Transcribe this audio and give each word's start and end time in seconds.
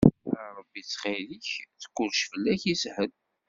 A 0.39 0.41
Ṛebbi 0.57 0.81
ttxil-k 0.83 1.49
kullec 1.95 2.21
fell-ak 2.31 2.61
yeshel. 2.67 3.11